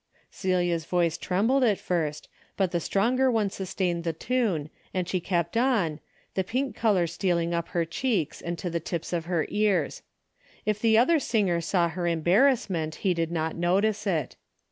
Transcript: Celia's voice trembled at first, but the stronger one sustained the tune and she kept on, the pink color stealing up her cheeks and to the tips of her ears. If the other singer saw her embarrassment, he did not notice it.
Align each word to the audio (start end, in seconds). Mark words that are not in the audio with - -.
Celia's 0.31 0.85
voice 0.85 1.15
trembled 1.15 1.63
at 1.63 1.77
first, 1.77 2.27
but 2.57 2.71
the 2.71 2.79
stronger 2.79 3.29
one 3.29 3.51
sustained 3.51 4.03
the 4.03 4.13
tune 4.13 4.71
and 4.95 5.07
she 5.07 5.19
kept 5.19 5.55
on, 5.55 5.99
the 6.33 6.43
pink 6.43 6.75
color 6.75 7.05
stealing 7.05 7.53
up 7.53 7.67
her 7.67 7.85
cheeks 7.85 8.41
and 8.41 8.57
to 8.57 8.71
the 8.71 8.79
tips 8.79 9.13
of 9.13 9.25
her 9.25 9.45
ears. 9.49 10.01
If 10.65 10.79
the 10.79 10.97
other 10.97 11.19
singer 11.19 11.61
saw 11.61 11.87
her 11.87 12.07
embarrassment, 12.07 12.95
he 13.05 13.13
did 13.13 13.31
not 13.31 13.55
notice 13.55 14.07
it. 14.07 14.37